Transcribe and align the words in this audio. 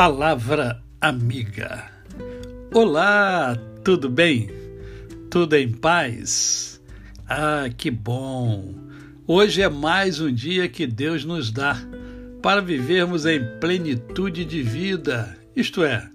Palavra 0.00 0.82
Amiga. 0.98 1.84
Olá, 2.72 3.54
tudo 3.84 4.08
bem? 4.08 4.48
Tudo 5.30 5.54
em 5.54 5.70
paz? 5.70 6.80
Ah, 7.28 7.68
que 7.76 7.90
bom! 7.90 8.74
Hoje 9.26 9.60
é 9.60 9.68
mais 9.68 10.18
um 10.18 10.32
dia 10.32 10.70
que 10.70 10.86
Deus 10.86 11.26
nos 11.26 11.50
dá 11.50 11.76
para 12.40 12.62
vivermos 12.62 13.26
em 13.26 13.44
plenitude 13.60 14.46
de 14.46 14.62
vida, 14.62 15.36
isto 15.54 15.84
é, 15.84 16.08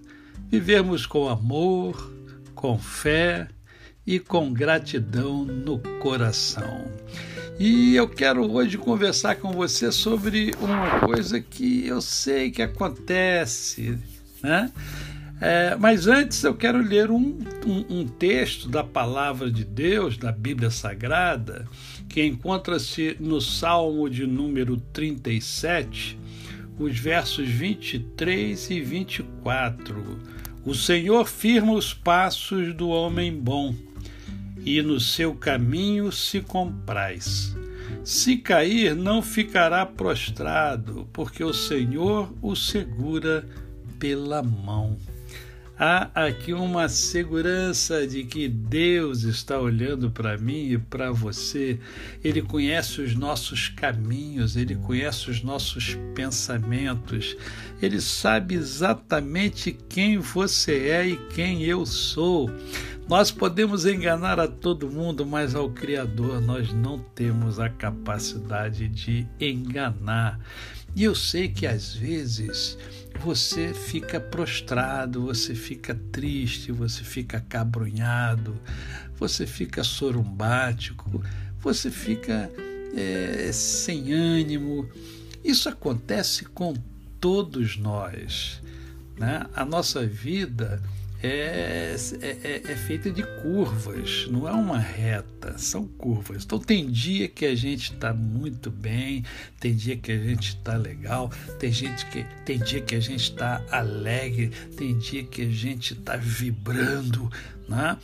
vivermos 0.50 1.06
com 1.06 1.28
amor, 1.28 2.12
com 2.56 2.76
fé 2.76 3.46
e 4.06 4.20
com 4.20 4.52
gratidão 4.52 5.44
no 5.44 5.78
coração. 6.00 6.86
E 7.58 7.96
eu 7.96 8.06
quero 8.06 8.50
hoje 8.52 8.76
conversar 8.76 9.36
com 9.36 9.50
você 9.50 9.90
sobre 9.90 10.54
uma 10.60 11.00
coisa 11.00 11.40
que 11.40 11.86
eu 11.86 12.00
sei 12.00 12.50
que 12.50 12.62
acontece, 12.62 13.98
né? 14.42 14.70
É, 15.40 15.76
mas 15.76 16.06
antes 16.06 16.42
eu 16.44 16.54
quero 16.54 16.78
ler 16.78 17.10
um, 17.10 17.38
um, 17.66 18.00
um, 18.00 18.06
texto 18.06 18.68
da 18.68 18.82
palavra 18.82 19.50
de 19.50 19.64
Deus, 19.64 20.16
da 20.16 20.32
Bíblia 20.32 20.70
Sagrada, 20.70 21.66
que 22.08 22.24
encontra-se 22.24 23.16
no 23.20 23.38
Salmo 23.38 24.08
de 24.08 24.26
número 24.26 24.78
37, 24.94 26.18
os 26.78 26.98
versos 26.98 27.48
23 27.48 28.70
e 28.70 28.80
24. 28.80 30.20
O 30.64 30.74
Senhor 30.74 31.26
firma 31.26 31.74
os 31.74 31.92
passos 31.92 32.74
do 32.74 32.88
homem 32.88 33.32
bom 33.32 33.74
e 34.66 34.82
no 34.82 34.98
seu 34.98 35.32
caminho 35.32 36.10
se 36.10 36.40
compraz. 36.40 37.56
Se 38.02 38.36
cair, 38.36 38.96
não 38.96 39.22
ficará 39.22 39.86
prostrado, 39.86 41.08
porque 41.12 41.44
o 41.44 41.54
Senhor 41.54 42.34
o 42.42 42.56
segura 42.56 43.48
pela 43.98 44.42
mão. 44.42 44.98
Há 45.78 46.08
aqui 46.14 46.54
uma 46.54 46.88
segurança 46.88 48.06
de 48.06 48.24
que 48.24 48.48
Deus 48.48 49.24
está 49.24 49.60
olhando 49.60 50.10
para 50.10 50.38
mim 50.38 50.70
e 50.70 50.78
para 50.78 51.12
você. 51.12 51.78
Ele 52.24 52.40
conhece 52.40 53.02
os 53.02 53.14
nossos 53.14 53.68
caminhos, 53.68 54.56
ele 54.56 54.74
conhece 54.74 55.30
os 55.30 55.42
nossos 55.42 55.94
pensamentos, 56.14 57.36
ele 57.82 58.00
sabe 58.00 58.54
exatamente 58.54 59.76
quem 59.86 60.16
você 60.16 60.88
é 60.88 61.08
e 61.08 61.16
quem 61.34 61.62
eu 61.62 61.84
sou. 61.84 62.50
Nós 63.08 63.30
podemos 63.30 63.86
enganar 63.86 64.40
a 64.40 64.48
todo 64.48 64.90
mundo, 64.90 65.24
mas 65.24 65.54
ao 65.54 65.70
Criador 65.70 66.40
nós 66.40 66.72
não 66.72 66.98
temos 66.98 67.60
a 67.60 67.68
capacidade 67.68 68.88
de 68.88 69.24
enganar. 69.38 70.40
E 70.94 71.04
eu 71.04 71.14
sei 71.14 71.48
que 71.48 71.68
às 71.68 71.94
vezes 71.94 72.76
você 73.20 73.72
fica 73.72 74.18
prostrado, 74.18 75.22
você 75.22 75.54
fica 75.54 75.94
triste, 76.10 76.72
você 76.72 77.04
fica 77.04 77.40
cabrunhado, 77.40 78.60
você 79.14 79.46
fica 79.46 79.84
sorumbático, 79.84 81.22
você 81.60 81.92
fica 81.92 82.50
é, 82.92 83.52
sem 83.52 84.12
ânimo. 84.12 84.88
Isso 85.44 85.68
acontece 85.68 86.44
com 86.46 86.74
todos 87.20 87.76
nós. 87.76 88.60
Né? 89.16 89.46
A 89.54 89.64
nossa 89.64 90.04
vida 90.04 90.82
é, 91.22 91.96
é, 92.20 92.62
é, 92.64 92.76
feita 92.76 93.10
de 93.10 93.22
curvas, 93.42 94.26
não 94.30 94.46
é 94.46 94.52
uma 94.52 94.78
reta, 94.78 95.56
são 95.56 95.86
curvas. 95.86 96.44
Então 96.44 96.58
tem 96.58 96.90
dia 96.90 97.26
que 97.26 97.46
a 97.46 97.54
gente 97.54 97.94
está 97.94 98.12
muito 98.12 98.70
bem, 98.70 99.24
tem 99.58 99.74
dia 99.74 99.96
que 99.96 100.12
a 100.12 100.18
gente 100.18 100.48
está 100.48 100.76
legal, 100.76 101.30
tem 101.58 101.72
gente 101.72 102.04
que 102.06 102.24
tem 102.44 102.58
dia 102.58 102.80
que 102.80 102.94
a 102.94 103.00
gente 103.00 103.30
está 103.30 103.64
alegre, 103.70 104.50
tem 104.76 104.96
dia 104.98 105.24
que 105.24 105.42
a 105.42 105.50
gente 105.50 105.94
está 105.94 106.16
vibrando, 106.16 107.30
né? 107.68 107.96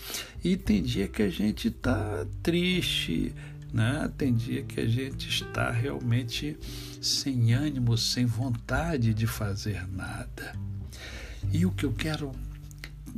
E 0.42 0.56
tem 0.56 0.82
dia 0.82 1.06
que 1.06 1.22
a 1.22 1.30
gente 1.30 1.68
está 1.68 2.26
triste, 2.42 3.34
né? 3.72 4.10
Tem 4.16 4.34
dia 4.34 4.62
que 4.62 4.80
a 4.80 4.86
gente 4.86 5.28
está 5.28 5.70
realmente 5.70 6.56
sem 7.00 7.52
ânimo, 7.52 7.96
sem 7.98 8.24
vontade 8.24 9.12
de 9.12 9.26
fazer 9.26 9.86
nada. 9.92 10.54
E 11.52 11.66
o 11.66 11.70
que 11.70 11.84
eu 11.84 11.92
quero 11.92 12.32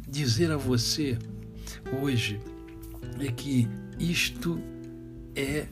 dizer 0.09 0.51
a 0.51 0.57
você 0.57 1.19
hoje 2.03 2.41
é 3.19 3.31
que 3.31 3.69
isto 3.99 4.61
é 5.35 5.67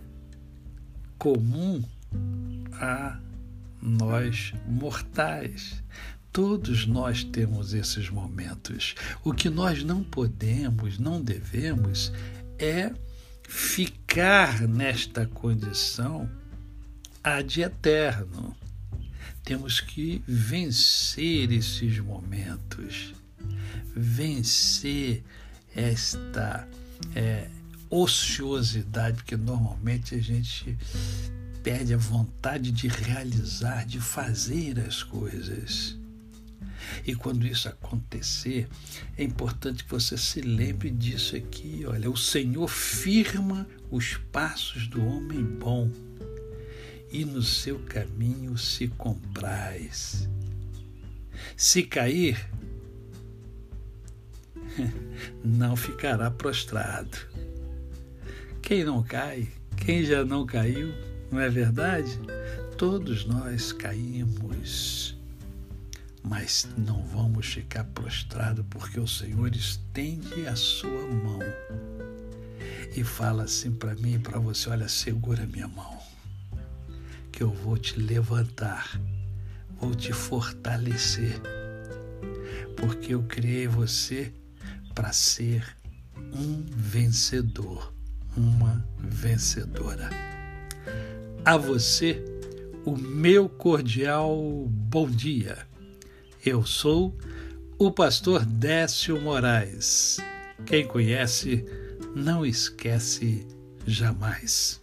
comum 1.18 1.82
a 2.74 3.18
nós 3.80 4.54
mortais. 4.66 5.82
Todos 6.32 6.86
nós 6.86 7.24
temos 7.24 7.74
esses 7.74 8.08
momentos. 8.08 8.94
O 9.22 9.34
que 9.34 9.50
nós 9.50 9.84
não 9.84 10.02
podemos, 10.02 10.98
não 10.98 11.20
devemos, 11.20 12.12
é 12.58 12.92
ficar 13.46 14.62
nesta 14.66 15.26
condição 15.26 16.28
ad 17.22 17.60
eterno. 17.60 18.56
Temos 19.44 19.80
que 19.80 20.22
vencer 20.26 21.52
esses 21.52 21.98
momentos 21.98 23.12
vencer 23.94 25.22
esta 25.74 26.68
é, 27.14 27.48
ociosidade, 27.90 29.16
porque 29.16 29.36
normalmente 29.36 30.14
a 30.14 30.20
gente 30.20 30.76
perde 31.62 31.94
a 31.94 31.98
vontade 31.98 32.70
de 32.72 32.88
realizar, 32.88 33.86
de 33.86 34.00
fazer 34.00 34.80
as 34.80 35.02
coisas. 35.02 35.96
E 37.06 37.14
quando 37.14 37.46
isso 37.46 37.68
acontecer, 37.68 38.68
é 39.16 39.22
importante 39.22 39.84
que 39.84 39.90
você 39.90 40.16
se 40.16 40.40
lembre 40.40 40.90
disso 40.90 41.36
aqui. 41.36 41.84
Olha, 41.86 42.10
o 42.10 42.16
Senhor 42.16 42.68
firma 42.68 43.66
os 43.90 44.16
passos 44.32 44.88
do 44.88 45.04
homem 45.04 45.44
bom 45.44 45.90
e 47.10 47.24
no 47.24 47.42
seu 47.42 47.78
caminho 47.80 48.56
se 48.56 48.88
compraz. 48.88 50.28
Se 51.56 51.82
cair, 51.82 52.48
não 55.44 55.76
ficará 55.76 56.30
prostrado. 56.30 57.18
Quem 58.60 58.84
não 58.84 59.02
cai, 59.02 59.48
quem 59.76 60.04
já 60.04 60.24
não 60.24 60.46
caiu, 60.46 60.92
não 61.30 61.40
é 61.40 61.48
verdade? 61.48 62.18
Todos 62.76 63.24
nós 63.26 63.72
caímos, 63.72 65.16
mas 66.22 66.68
não 66.76 67.04
vamos 67.04 67.46
ficar 67.46 67.84
prostrados 67.84 68.64
porque 68.70 68.98
o 68.98 69.06
Senhor 69.06 69.54
estende 69.54 70.46
a 70.46 70.56
sua 70.56 71.06
mão 71.06 71.40
e 72.94 73.02
fala 73.02 73.44
assim 73.44 73.72
para 73.72 73.94
mim 73.96 74.14
e 74.14 74.18
para 74.18 74.38
você: 74.38 74.70
olha, 74.70 74.88
segura 74.88 75.46
minha 75.46 75.68
mão, 75.68 75.98
que 77.30 77.42
eu 77.42 77.50
vou 77.50 77.76
te 77.76 77.98
levantar, 77.98 79.00
vou 79.80 79.94
te 79.94 80.12
fortalecer, 80.12 81.40
porque 82.76 83.14
eu 83.14 83.22
criei 83.24 83.66
você 83.66 84.32
para 84.94 85.12
ser 85.12 85.76
um 86.34 86.64
vencedor, 86.68 87.92
uma 88.36 88.86
vencedora. 88.98 90.10
A 91.44 91.56
você, 91.56 92.22
o 92.84 92.96
meu 92.96 93.48
cordial 93.48 94.66
bom 94.68 95.08
dia. 95.08 95.58
Eu 96.44 96.64
sou 96.64 97.16
o 97.78 97.90
pastor 97.90 98.44
Décio 98.44 99.20
Moraes. 99.20 100.18
Quem 100.66 100.86
conhece, 100.86 101.64
não 102.14 102.44
esquece 102.44 103.46
jamais. 103.86 104.80